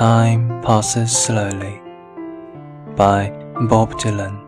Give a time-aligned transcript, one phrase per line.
[0.00, 1.78] Time Passes Slowly
[2.96, 3.28] by
[3.68, 4.40] Bob Dylan.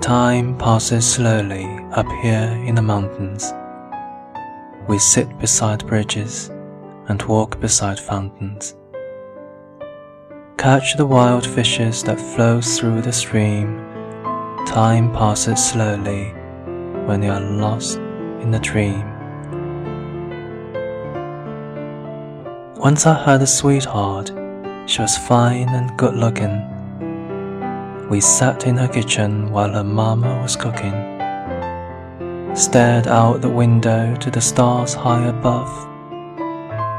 [0.00, 3.52] Time passes slowly up here in the mountains.
[4.88, 6.48] We sit beside bridges
[7.08, 8.76] and walk beside fountains.
[10.56, 13.76] Catch the wild fishes that flow through the stream.
[14.64, 16.32] Time passes slowly
[17.04, 18.00] when you are lost
[18.44, 19.02] in a dream.
[22.76, 24.30] Once I had a sweetheart,
[24.86, 26.56] she was fine and good looking.
[28.10, 30.92] We sat in her kitchen while her mama was cooking,
[32.54, 35.72] stared out the window to the stars high above.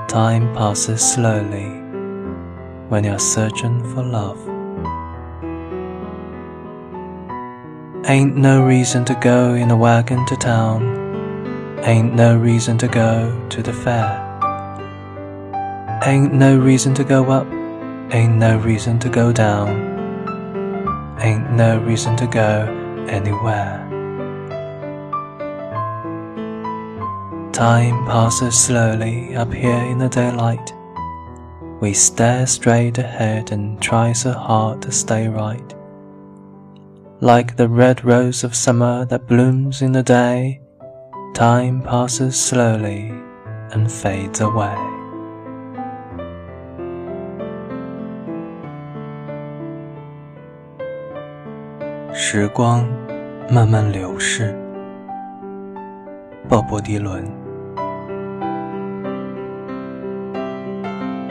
[0.10, 1.70] Time passes slowly
[2.90, 4.40] when you're searching for love.
[8.08, 11.05] Ain't no reason to go in a wagon to town.
[11.88, 14.10] Ain't no reason to go to the fair.
[16.04, 17.46] Ain't no reason to go up.
[18.12, 19.70] Ain't no reason to go down.
[21.22, 23.86] Ain't no reason to go anywhere.
[27.54, 30.74] Time passes slowly up here in the daylight.
[31.82, 35.76] We stare straight ahead and try so hard to stay right.
[37.22, 40.62] Like the red rose of summer that blooms in the day,
[41.36, 43.12] time passes slowly
[43.72, 44.74] and fades away.
[52.14, 52.88] 时光
[53.50, 54.58] 慢慢流逝，
[56.48, 57.30] 鲍勃迪伦。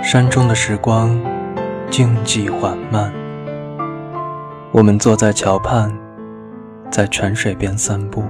[0.03, 1.19] 山中的时光
[1.89, 3.11] 静寂缓慢，
[4.71, 5.91] 我们坐在桥畔，
[6.91, 8.23] 在泉水边散步，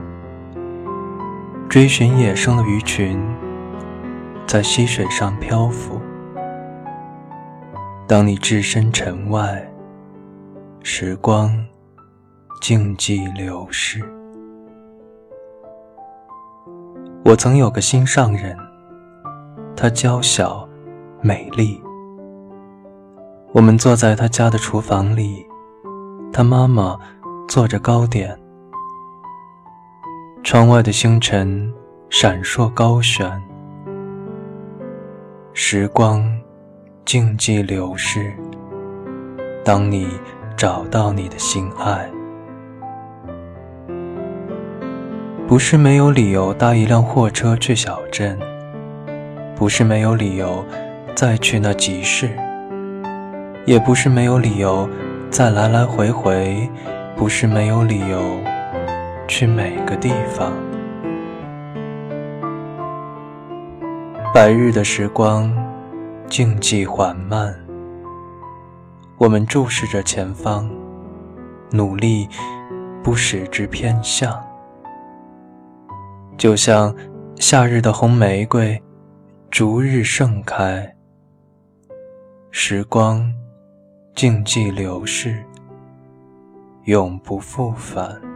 [1.69, 3.21] 追寻野生的鱼群，
[4.47, 6.01] 在溪水上漂浮。
[8.07, 9.67] 当你置身尘外，
[10.83, 11.51] 时光。
[12.61, 14.01] 静寂流逝。
[17.23, 18.57] 我曾有个心上人，
[19.77, 20.67] 她娇小
[21.21, 21.79] 美丽。
[23.53, 25.45] 我们坐在她家的厨房里，
[26.33, 26.99] 她妈妈
[27.47, 28.35] 做着糕点。
[30.45, 31.73] 窗外的星辰
[32.11, 33.27] 闪烁高悬，
[35.55, 36.23] 时光
[37.03, 38.31] 静寂流逝。
[39.65, 40.07] 当你
[40.55, 42.07] 找到你的心爱。
[45.49, 48.39] 不是没有理由搭一辆货车去小镇，
[49.57, 50.63] 不是没有理由
[51.15, 52.29] 再去那集市，
[53.65, 54.87] 也不是没有理由
[55.31, 56.69] 再来来回回，
[57.17, 58.21] 不是没有理由
[59.27, 60.53] 去每个地方。
[64.35, 65.53] 白日的时光
[66.29, 67.55] 静寂缓慢，
[69.19, 70.69] 我们注视着前方，
[71.71, 72.29] 努力
[73.03, 74.43] 不使之偏向。
[76.37, 76.95] 就像
[77.37, 78.83] 夏日的红玫瑰，
[79.51, 80.95] 逐日盛开。
[82.51, 83.33] 时光
[84.15, 85.43] 静寂流逝，
[86.85, 88.34] 永不复返。